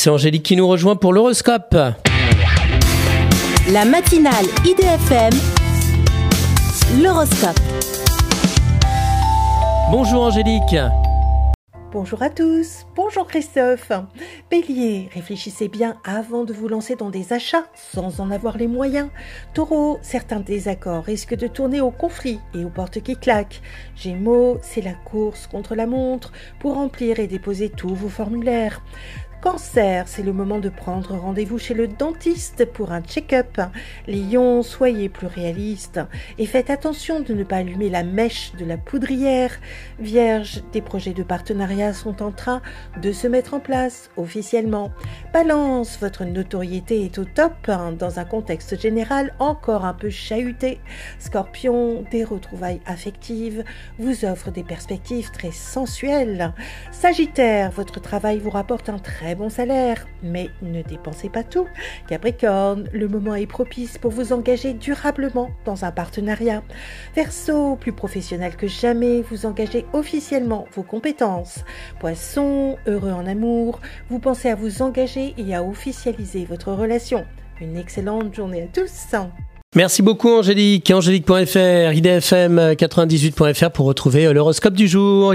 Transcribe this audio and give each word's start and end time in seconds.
C'est 0.00 0.10
Angélique 0.10 0.44
qui 0.44 0.54
nous 0.54 0.68
rejoint 0.68 0.94
pour 0.94 1.12
l'horoscope. 1.12 1.74
La 3.72 3.84
matinale 3.84 4.44
IDFM, 4.64 5.32
l'horoscope. 7.02 7.58
Bonjour 9.90 10.22
Angélique. 10.22 10.76
Bonjour 11.90 12.22
à 12.22 12.30
tous, 12.30 12.86
bonjour 12.94 13.26
Christophe. 13.26 13.90
Bélier, 14.50 15.08
réfléchissez 15.14 15.66
bien 15.68 15.96
avant 16.04 16.44
de 16.44 16.52
vous 16.52 16.68
lancer 16.68 16.94
dans 16.94 17.10
des 17.10 17.32
achats 17.32 17.64
sans 17.74 18.20
en 18.20 18.30
avoir 18.30 18.56
les 18.56 18.68
moyens. 18.68 19.08
Taureau, 19.52 19.98
certains 20.02 20.40
désaccords 20.40 21.02
risquent 21.02 21.34
de 21.34 21.48
tourner 21.48 21.80
au 21.80 21.90
conflit 21.90 22.38
et 22.54 22.64
aux 22.64 22.70
portes 22.70 23.00
qui 23.00 23.16
claquent. 23.16 23.62
Gémeaux, 23.96 24.58
c'est 24.62 24.82
la 24.82 24.92
course 24.92 25.48
contre 25.48 25.74
la 25.74 25.86
montre 25.86 26.30
pour 26.60 26.74
remplir 26.74 27.18
et 27.18 27.26
déposer 27.26 27.70
tous 27.70 27.94
vos 27.94 28.10
formulaires. 28.10 28.82
Cancer, 29.40 30.08
c'est 30.08 30.24
le 30.24 30.32
moment 30.32 30.58
de 30.58 30.68
prendre 30.68 31.16
rendez-vous 31.16 31.58
chez 31.58 31.72
le 31.72 31.86
dentiste 31.86 32.64
pour 32.64 32.90
un 32.90 33.00
check-up. 33.00 33.60
Lion, 34.08 34.64
soyez 34.64 35.08
plus 35.08 35.28
réaliste 35.28 36.00
et 36.38 36.46
faites 36.46 36.70
attention 36.70 37.20
de 37.20 37.34
ne 37.34 37.44
pas 37.44 37.58
allumer 37.58 37.88
la 37.88 38.02
mèche 38.02 38.52
de 38.58 38.64
la 38.64 38.76
poudrière. 38.76 39.52
Vierge, 40.00 40.64
des 40.72 40.80
projets 40.80 41.12
de 41.12 41.22
partenariat 41.22 41.92
sont 41.92 42.20
en 42.20 42.32
train 42.32 42.62
de 43.00 43.12
se 43.12 43.28
mettre 43.28 43.54
en 43.54 43.60
place 43.60 44.10
officiellement. 44.16 44.90
Balance, 45.32 45.98
votre 46.00 46.24
notoriété 46.24 47.04
est 47.04 47.18
au 47.18 47.24
top 47.24 47.52
hein, 47.68 47.92
dans 47.92 48.18
un 48.18 48.24
contexte 48.24 48.80
général 48.80 49.34
encore 49.38 49.84
un 49.84 49.94
peu 49.94 50.10
chahuté. 50.10 50.80
Scorpion, 51.20 52.04
des 52.10 52.24
retrouvailles 52.24 52.80
affectives 52.86 53.62
vous 54.00 54.24
offrent 54.24 54.50
des 54.50 54.64
perspectives 54.64 55.30
très 55.30 55.52
sensuelles. 55.52 56.52
Sagittaire, 56.90 57.70
votre 57.70 58.00
travail 58.00 58.40
vous 58.40 58.50
rapporte 58.50 58.88
un 58.88 58.98
très 58.98 59.27
bon 59.34 59.48
salaire, 59.48 60.06
mais 60.22 60.50
ne 60.62 60.82
dépensez 60.82 61.28
pas 61.28 61.42
tout. 61.42 61.66
Capricorne, 62.08 62.88
le 62.92 63.08
moment 63.08 63.34
est 63.34 63.46
propice 63.46 63.98
pour 63.98 64.10
vous 64.10 64.32
engager 64.32 64.74
durablement 64.74 65.50
dans 65.64 65.84
un 65.84 65.90
partenariat. 65.90 66.62
Verseau, 67.14 67.76
plus 67.76 67.92
professionnel 67.92 68.56
que 68.56 68.66
jamais, 68.66 69.22
vous 69.22 69.46
engagez 69.46 69.86
officiellement 69.92 70.66
vos 70.74 70.82
compétences. 70.82 71.64
Poisson, 72.00 72.76
heureux 72.86 73.12
en 73.12 73.26
amour, 73.26 73.80
vous 74.10 74.18
pensez 74.18 74.48
à 74.48 74.54
vous 74.54 74.82
engager 74.82 75.34
et 75.36 75.54
à 75.54 75.62
officialiser 75.62 76.44
votre 76.44 76.72
relation. 76.72 77.24
Une 77.60 77.76
excellente 77.76 78.34
journée 78.34 78.62
à 78.62 78.66
tous. 78.66 79.16
Merci 79.76 80.00
beaucoup 80.00 80.30
Angélique. 80.30 80.90
Angélique.fr, 80.90 81.92
idfm98.fr 81.92 83.70
pour 83.70 83.84
retrouver 83.84 84.32
l'horoscope 84.32 84.72
du 84.72 84.88
jour. 84.88 85.34